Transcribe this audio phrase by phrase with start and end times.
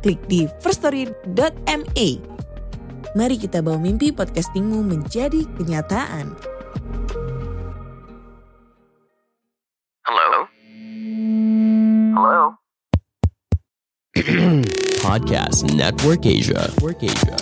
[0.00, 2.08] klik di firststory.me.
[3.12, 6.32] Mari kita bawa mimpi podcastingmu menjadi kenyataan.
[10.08, 10.30] Hello?
[12.16, 12.42] Hello?
[15.04, 16.70] Podcast Network Asia.
[16.70, 17.36] Network Asia.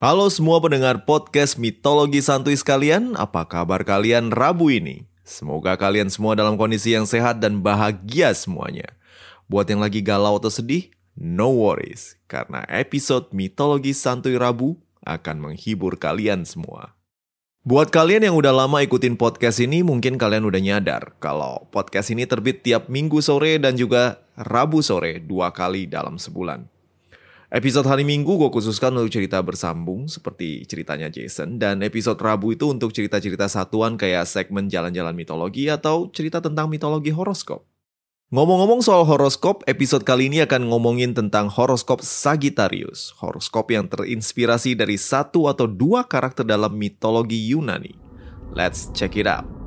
[0.00, 5.04] Halo semua pendengar podcast Mitologi Santuy sekalian, apa kabar kalian Rabu ini?
[5.28, 8.96] Semoga kalian semua dalam kondisi yang sehat dan bahagia semuanya.
[9.50, 15.98] Buat yang lagi galau atau sedih, no worries, karena episode Mitologi Santuy Rabu akan menghibur
[15.98, 16.94] kalian semua.
[17.66, 22.30] Buat kalian yang udah lama ikutin podcast ini, mungkin kalian udah nyadar kalau podcast ini
[22.30, 26.70] terbit tiap minggu sore dan juga Rabu sore dua kali dalam sebulan.
[27.50, 32.70] Episode hari Minggu gue khususkan untuk cerita bersambung seperti ceritanya Jason dan episode Rabu itu
[32.70, 37.66] untuk cerita-cerita satuan kayak segmen jalan-jalan mitologi atau cerita tentang mitologi horoskop.
[38.30, 44.94] Ngomong-ngomong soal horoskop, episode kali ini akan ngomongin tentang horoskop Sagittarius, horoskop yang terinspirasi dari
[44.94, 47.98] satu atau dua karakter dalam mitologi Yunani.
[48.54, 49.59] Let's check it out.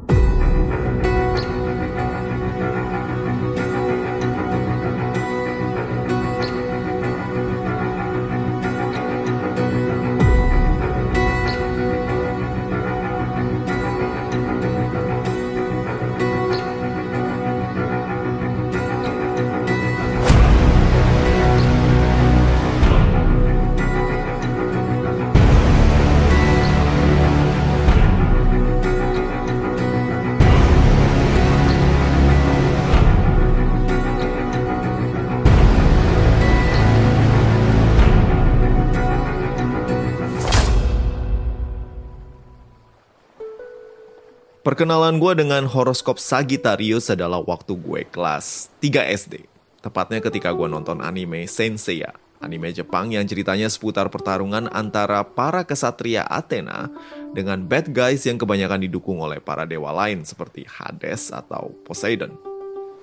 [44.63, 49.44] Perkenalan gue dengan horoskop Sagittarius adalah waktu gue kelas 3 SD.
[49.84, 56.23] Tepatnya ketika gue nonton anime Senseiya, anime Jepang yang ceritanya seputar pertarungan antara para kesatria
[56.31, 56.88] Athena
[57.35, 62.31] dengan bad guys yang kebanyakan didukung oleh para dewa lain seperti Hades atau Poseidon.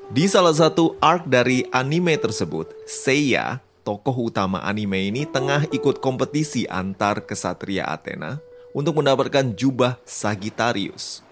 [0.09, 6.65] Di salah satu arc dari anime tersebut, Seiya, tokoh utama anime ini tengah ikut kompetisi
[6.73, 8.41] antar kesatria Athena
[8.73, 11.29] untuk mendapatkan jubah Sagittarius.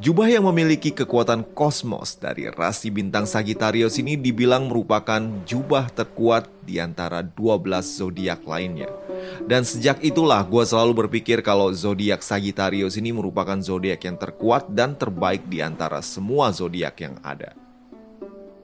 [0.00, 6.80] Jubah yang memiliki kekuatan kosmos dari rasi bintang Sagittarius ini dibilang merupakan jubah terkuat di
[6.80, 8.88] antara 12 zodiak lainnya.
[9.44, 14.96] Dan sejak itulah gue selalu berpikir kalau zodiak Sagittarius ini merupakan zodiak yang terkuat dan
[14.96, 17.52] terbaik di antara semua zodiak yang ada.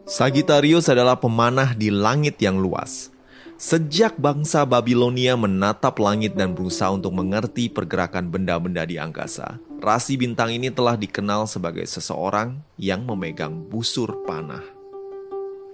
[0.07, 3.11] Sagittarius adalah pemanah di langit yang luas.
[3.57, 10.53] Sejak bangsa Babilonia menatap langit dan berusaha untuk mengerti pergerakan benda-benda di angkasa, rasi bintang
[10.53, 14.65] ini telah dikenal sebagai seseorang yang memegang busur panah.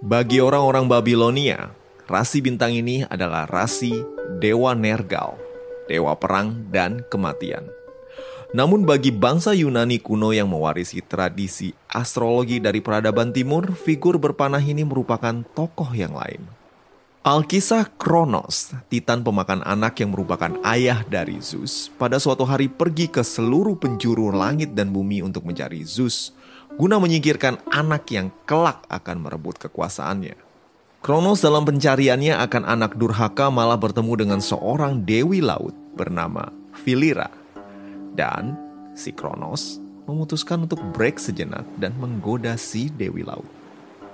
[0.03, 1.71] Bagi orang-orang Babilonia,
[2.11, 3.95] rasi bintang ini adalah rasi
[4.43, 5.39] Dewa Nergal,
[5.87, 7.63] Dewa Perang dan Kematian.
[8.53, 14.85] Namun bagi bangsa Yunani kuno yang mewarisi tradisi astrologi dari peradaban timur, figur berpanah ini
[14.85, 16.62] merupakan tokoh yang lain.
[17.23, 23.23] Alkisah Kronos, titan pemakan anak yang merupakan ayah dari Zeus, pada suatu hari pergi ke
[23.23, 26.35] seluruh penjuru langit dan bumi untuk mencari Zeus,
[26.75, 30.35] guna menyingkirkan anak yang kelak akan merebut kekuasaannya.
[30.99, 36.51] Kronos dalam pencariannya akan anak durhaka malah bertemu dengan seorang dewi laut bernama
[36.83, 37.31] Filira.
[38.19, 38.59] Dan
[38.99, 39.79] si Kronos
[40.11, 43.62] memutuskan untuk break sejenak dan menggoda si dewi laut.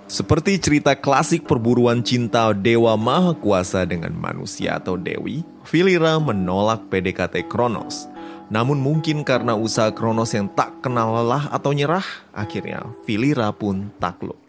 [0.09, 7.45] Seperti cerita klasik perburuan cinta Dewa Maha Kuasa dengan manusia atau Dewi, Filira menolak PDKT
[7.45, 8.09] Kronos.
[8.50, 12.01] Namun mungkin karena usaha Kronos yang tak kenal lelah atau nyerah,
[12.33, 14.41] akhirnya Filira pun takluk.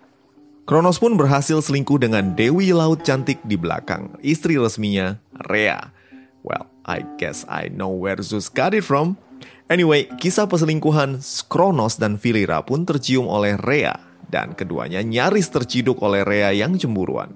[0.64, 5.92] Kronos pun berhasil selingkuh dengan Dewi Laut cantik di belakang, istri resminya, Rhea.
[6.40, 9.20] Well, I guess I know where Zeus got it from.
[9.68, 11.20] Anyway, kisah perselingkuhan
[11.52, 17.34] Kronos dan Filira pun tercium oleh Rhea dan keduanya nyaris terciduk oleh Rea yang cemburuan.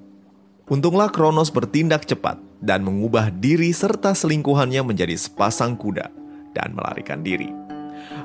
[0.64, 6.08] Untunglah Kronos bertindak cepat dan mengubah diri serta selingkuhannya menjadi sepasang kuda
[6.56, 7.52] dan melarikan diri.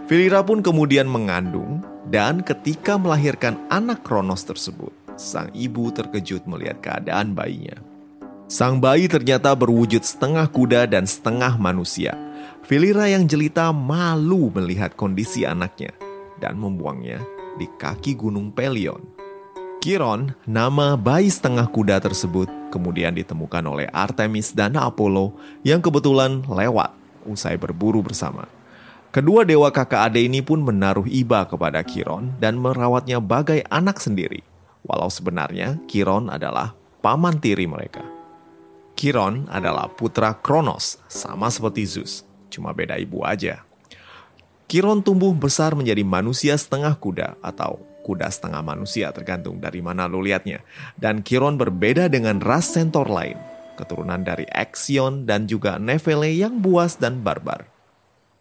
[0.07, 7.35] Filira pun kemudian mengandung dan ketika melahirkan anak Kronos tersebut, sang ibu terkejut melihat keadaan
[7.35, 7.75] bayinya.
[8.49, 12.17] Sang bayi ternyata berwujud setengah kuda dan setengah manusia.
[12.65, 15.93] Filira yang jelita malu melihat kondisi anaknya
[16.41, 17.21] dan membuangnya
[17.59, 19.03] di kaki gunung Pelion.
[19.83, 25.35] Kiron, nama bayi setengah kuda tersebut, kemudian ditemukan oleh Artemis dan Apollo
[25.67, 26.95] yang kebetulan lewat
[27.27, 28.47] usai berburu bersama.
[29.09, 34.45] Kedua dewa kakak ade ini pun menaruh iba kepada Kiron dan merawatnya bagai anak sendiri.
[34.85, 38.05] Walau sebenarnya Kiron adalah paman tiri mereka.
[38.99, 43.68] Kiron adalah putra Kronos, sama seperti Zeus, cuma beda ibu aja.
[44.69, 50.21] Kiron tumbuh besar menjadi manusia setengah kuda atau kuda setengah manusia tergantung dari mana lo
[50.21, 50.61] lihatnya.
[50.93, 53.33] Dan Kiron berbeda dengan ras centaur lain,
[53.81, 57.65] keturunan dari Axion dan juga Nephele yang buas dan barbar.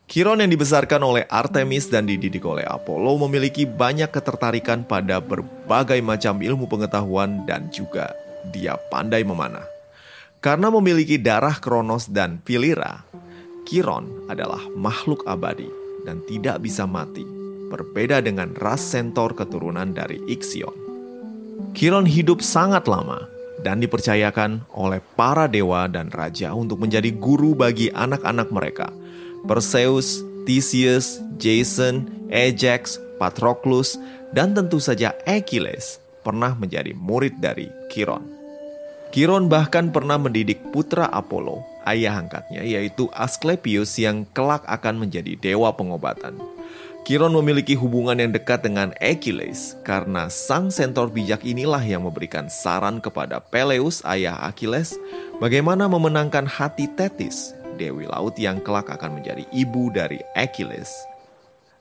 [0.04, 6.44] Kiron yang dibesarkan oleh Artemis dan dididik oleh Apollo memiliki banyak ketertarikan pada berbagai macam
[6.44, 8.12] ilmu pengetahuan dan juga
[8.52, 9.64] dia pandai memanah.
[10.44, 13.00] Karena memiliki darah Kronos dan Pilira,
[13.64, 17.28] Kiron adalah makhluk abadi dan tidak bisa mati,
[17.68, 20.72] berbeda dengan ras Centaur keturunan dari Ixion.
[21.76, 23.28] Kiron hidup sangat lama
[23.60, 28.88] dan dipercayakan oleh para dewa dan raja untuk menjadi guru bagi anak-anak mereka.
[29.44, 34.00] Perseus, Theseus, Jason, Ajax, Patroclus,
[34.32, 38.37] dan tentu saja Achilles pernah menjadi murid dari Kiron.
[39.08, 45.72] Kiron bahkan pernah mendidik putra Apollo, ayah angkatnya yaitu Asklepios yang kelak akan menjadi dewa
[45.72, 46.36] pengobatan.
[47.08, 53.00] Kiron memiliki hubungan yang dekat dengan Achilles karena sang sentor bijak inilah yang memberikan saran
[53.00, 54.92] kepada Peleus, ayah Achilles,
[55.40, 60.92] bagaimana memenangkan hati Thetis, dewi laut yang kelak akan menjadi ibu dari Achilles.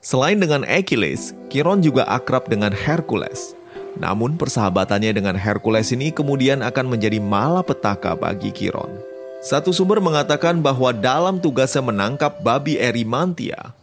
[0.00, 3.57] Selain dengan Achilles, Kiron juga akrab dengan Hercules,
[3.98, 8.90] namun persahabatannya dengan Hercules ini kemudian akan menjadi malapetaka bagi Kiron.
[9.38, 13.74] Satu sumber mengatakan bahwa dalam tugasnya menangkap babi Erimantia,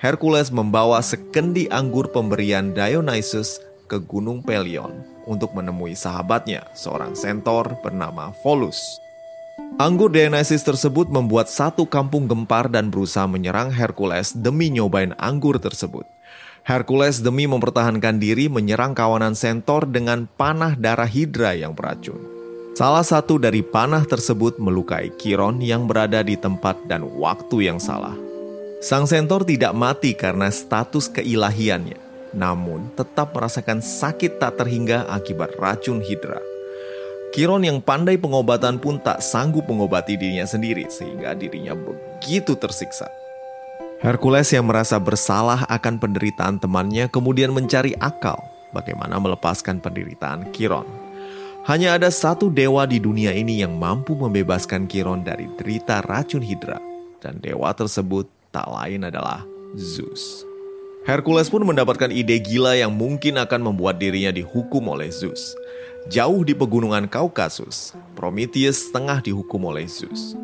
[0.00, 8.32] Hercules membawa sekendi anggur pemberian Dionysus ke Gunung Pelion untuk menemui sahabatnya, seorang sentor bernama
[8.40, 8.80] Volus.
[9.76, 16.04] Anggur Dionysus tersebut membuat satu kampung gempar dan berusaha menyerang Hercules demi nyobain anggur tersebut.
[16.62, 22.22] Hercules demi mempertahankan diri menyerang kawanan Centaur dengan panah darah Hydra yang beracun.
[22.78, 28.14] Salah satu dari panah tersebut melukai Kiron yang berada di tempat dan waktu yang salah.
[28.78, 31.98] Sang Centaur tidak mati karena status keilahiannya,
[32.30, 36.38] namun tetap merasakan sakit tak terhingga akibat racun Hydra.
[37.34, 43.21] Kiron yang pandai pengobatan pun tak sanggup mengobati dirinya sendiri sehingga dirinya begitu tersiksa.
[44.02, 48.34] Hercules yang merasa bersalah akan penderitaan temannya kemudian mencari akal
[48.74, 50.90] bagaimana melepaskan penderitaan Kiron.
[51.70, 56.82] Hanya ada satu dewa di dunia ini yang mampu membebaskan Kiron dari derita racun Hydra.
[57.22, 59.46] Dan dewa tersebut tak lain adalah
[59.78, 60.42] Zeus.
[61.06, 65.54] Hercules pun mendapatkan ide gila yang mungkin akan membuat dirinya dihukum oleh Zeus.
[66.10, 70.34] Jauh di pegunungan Kaukasus, Prometheus tengah dihukum oleh Zeus.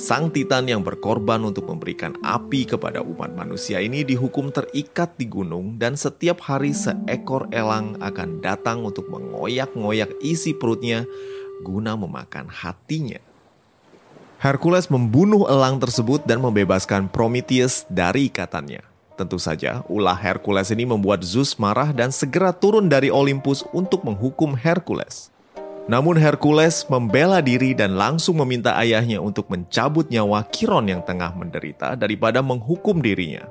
[0.00, 5.76] Sang Titan yang berkorban untuk memberikan api kepada umat manusia ini dihukum terikat di gunung
[5.76, 11.04] dan setiap hari seekor elang akan datang untuk mengoyak-ngoyak isi perutnya
[11.60, 13.20] guna memakan hatinya.
[14.40, 18.80] Hercules membunuh elang tersebut dan membebaskan Prometheus dari ikatannya.
[19.20, 24.56] Tentu saja, ulah Hercules ini membuat Zeus marah dan segera turun dari Olympus untuk menghukum
[24.56, 25.28] Hercules.
[25.90, 31.98] Namun Hercules membela diri dan langsung meminta ayahnya untuk mencabut nyawa Kiron yang tengah menderita
[31.98, 33.50] daripada menghukum dirinya.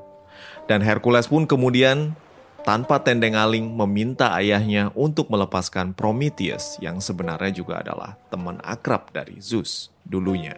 [0.63, 2.15] Dan Hercules pun kemudian
[2.63, 9.36] tanpa tendeng aling meminta ayahnya untuk melepaskan Prometheus yang sebenarnya juga adalah teman akrab dari
[9.43, 10.55] Zeus dulunya.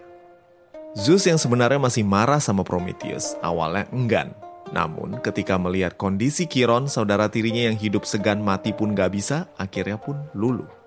[0.93, 4.37] Zeus yang sebenarnya masih marah sama Prometheus awalnya enggan.
[4.69, 9.97] Namun ketika melihat kondisi Kiron, saudara tirinya yang hidup segan mati pun gak bisa, akhirnya
[9.97, 10.80] pun luluh.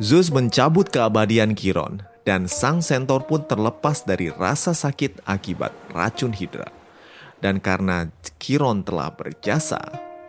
[0.00, 6.72] Zeus mencabut keabadian Kiron, dan sang Centaur pun terlepas dari rasa sakit akibat racun Hydra.
[7.44, 8.08] Dan karena
[8.40, 9.82] Kiron telah berjasa,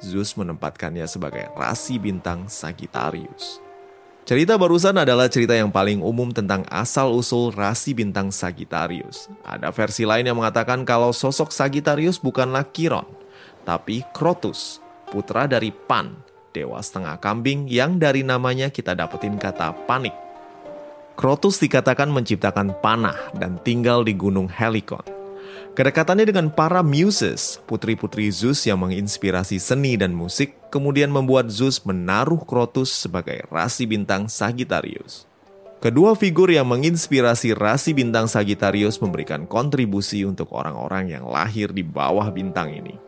[0.03, 3.63] Zeus menempatkannya sebagai rasi bintang Sagittarius.
[4.27, 9.31] Cerita barusan adalah cerita yang paling umum tentang asal-usul rasi bintang Sagittarius.
[9.47, 13.07] Ada versi lain yang mengatakan kalau sosok Sagittarius bukanlah Kiron,
[13.63, 20.13] tapi Crotus, putra dari Pan, dewa setengah kambing yang dari namanya kita dapetin kata panik.
[21.17, 25.05] Krotus dikatakan menciptakan panah dan tinggal di gunung Helikon.
[25.73, 32.45] Kedekatannya dengan para Muses, putri-putri Zeus yang menginspirasi seni dan musik, kemudian membuat Zeus menaruh
[32.45, 35.25] Krotus sebagai rasi bintang Sagittarius.
[35.83, 42.31] Kedua figur yang menginspirasi rasi bintang Sagittarius memberikan kontribusi untuk orang-orang yang lahir di bawah
[42.31, 43.02] bintang ini.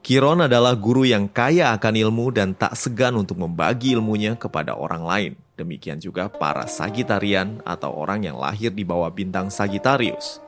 [0.00, 5.04] Kiron adalah guru yang kaya akan ilmu dan tak segan untuk membagi ilmunya kepada orang
[5.04, 5.32] lain.
[5.60, 10.40] Demikian juga para Sagitarian atau orang yang lahir di bawah bintang Sagittarius.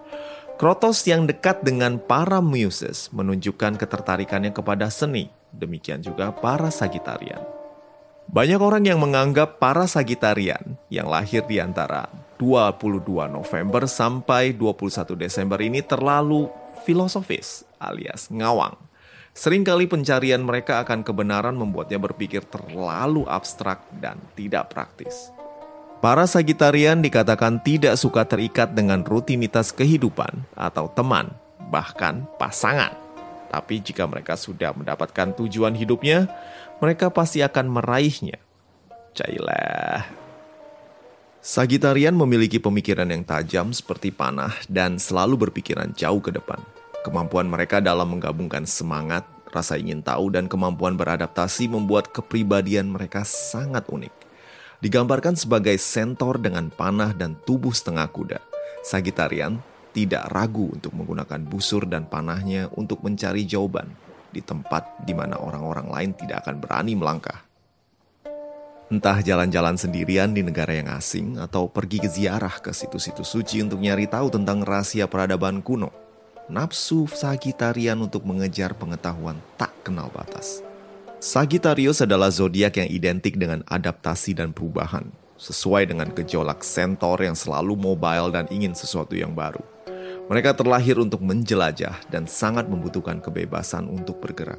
[0.56, 5.28] Krotos yang dekat dengan para Muses menunjukkan ketertarikannya kepada seni.
[5.52, 7.44] Demikian juga para Sagitarian.
[8.32, 12.08] Banyak orang yang menganggap para Sagitarian yang lahir di antara
[12.40, 16.48] 22 November sampai 21 Desember ini terlalu
[16.88, 18.91] filosofis alias ngawang.
[19.32, 25.32] Seringkali pencarian mereka akan kebenaran membuatnya berpikir terlalu abstrak dan tidak praktis.
[26.04, 31.32] Para Sagitarian dikatakan tidak suka terikat dengan rutinitas kehidupan atau teman,
[31.72, 32.92] bahkan pasangan.
[33.48, 36.28] Tapi jika mereka sudah mendapatkan tujuan hidupnya,
[36.84, 38.36] mereka pasti akan meraihnya.
[39.16, 40.12] Cailah.
[41.40, 46.60] Sagitarian memiliki pemikiran yang tajam seperti panah dan selalu berpikiran jauh ke depan.
[47.02, 53.90] Kemampuan mereka dalam menggabungkan semangat, rasa ingin tahu, dan kemampuan beradaptasi membuat kepribadian mereka sangat
[53.90, 54.14] unik.
[54.78, 58.38] Digambarkan sebagai sentor dengan panah dan tubuh setengah kuda.
[58.86, 59.58] Sagitarian
[59.90, 63.90] tidak ragu untuk menggunakan busur dan panahnya untuk mencari jawaban
[64.32, 67.44] di tempat di mana orang-orang lain tidak akan berani melangkah.
[68.92, 73.80] Entah jalan-jalan sendirian di negara yang asing atau pergi ke ziarah ke situs-situs suci untuk
[73.80, 75.88] nyari tahu tentang rahasia peradaban kuno.
[76.50, 80.58] Nafsu Sagitarian untuk mengejar pengetahuan tak kenal batas.
[81.22, 85.06] Sagittarius adalah zodiak yang identik dengan adaptasi dan perubahan,
[85.38, 89.62] sesuai dengan gejolak sentor yang selalu mobile dan ingin sesuatu yang baru.
[90.26, 94.58] Mereka terlahir untuk menjelajah dan sangat membutuhkan kebebasan untuk bergerak.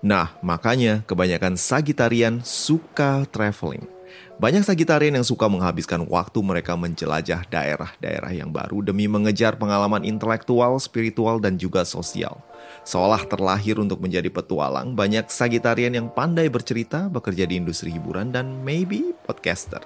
[0.00, 3.91] Nah, makanya kebanyakan Sagitarian suka traveling.
[4.40, 10.80] Banyak Sagitarian yang suka menghabiskan waktu mereka menjelajah daerah-daerah yang baru demi mengejar pengalaman intelektual,
[10.82, 12.40] spiritual, dan juga sosial.
[12.82, 18.64] Seolah terlahir untuk menjadi petualang, banyak Sagitarian yang pandai bercerita, bekerja di industri hiburan, dan
[18.66, 19.84] maybe podcaster.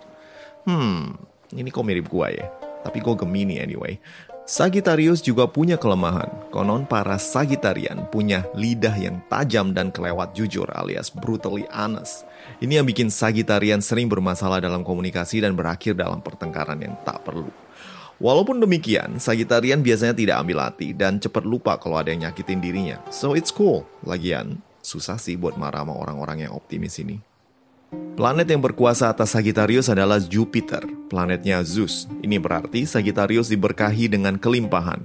[0.65, 1.19] Hmm,
[1.53, 2.47] ini kok mirip gua ya?
[2.87, 3.99] Tapi gue Gemini anyway.
[4.47, 6.31] Sagittarius juga punya kelemahan.
[6.55, 12.23] Konon para Sagitarian punya lidah yang tajam dan kelewat jujur alias brutally honest.
[12.63, 17.53] Ini yang bikin Sagitarian sering bermasalah dalam komunikasi dan berakhir dalam pertengkaran yang tak perlu.
[18.17, 22.97] Walaupun demikian, Sagitarian biasanya tidak ambil hati dan cepat lupa kalau ada yang nyakitin dirinya.
[23.13, 23.85] So it's cool.
[24.09, 27.21] Lagian, susah sih buat marah sama orang-orang yang optimis ini.
[28.17, 30.81] Planet yang berkuasa atas Sagittarius adalah Jupiter,
[31.13, 32.09] planetnya Zeus.
[32.25, 35.05] Ini berarti Sagittarius diberkahi dengan kelimpahan.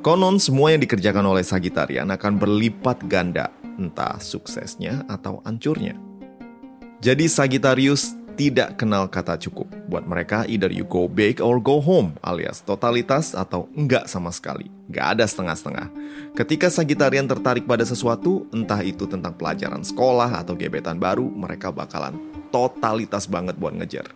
[0.00, 6.05] Konon semua yang dikerjakan oleh Sagittarian akan berlipat ganda, entah suksesnya atau ancurnya.
[6.96, 9.68] Jadi Sagittarius tidak kenal kata cukup.
[9.88, 14.68] Buat mereka, either you go big or go home, alias totalitas atau enggak sama sekali.
[14.92, 15.88] Gak ada setengah-setengah.
[16.36, 22.16] Ketika Sagitarian tertarik pada sesuatu, entah itu tentang pelajaran sekolah atau gebetan baru, mereka bakalan
[22.48, 24.12] totalitas banget buat ngejar.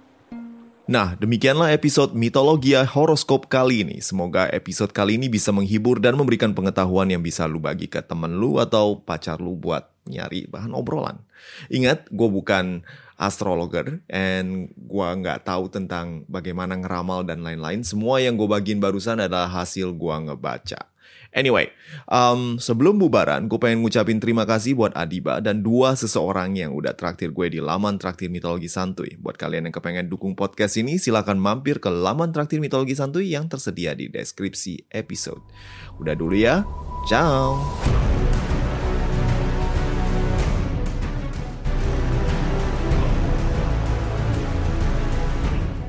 [0.91, 4.03] Nah, demikianlah episode Mitologia Horoskop kali ini.
[4.03, 8.41] Semoga episode kali ini bisa menghibur dan memberikan pengetahuan yang bisa lu bagi ke temen
[8.41, 11.21] lu atau pacar lu buat nyari bahan obrolan.
[11.69, 12.85] Ingat, gue bukan
[13.21, 17.85] astrologer and gue nggak tahu tentang bagaimana ngeramal dan lain-lain.
[17.85, 20.89] Semua yang gue bagiin barusan adalah hasil gue ngebaca.
[21.31, 21.71] Anyway,
[22.11, 26.91] um, sebelum bubaran, gue pengen ngucapin terima kasih buat Adiba dan dua seseorang yang udah
[26.99, 29.15] traktir gue di laman traktir mitologi santuy.
[29.15, 33.47] Buat kalian yang kepengen dukung podcast ini, silahkan mampir ke laman traktir mitologi santuy yang
[33.47, 35.43] tersedia di deskripsi episode.
[36.03, 36.67] Udah dulu ya,
[37.07, 37.63] ciao!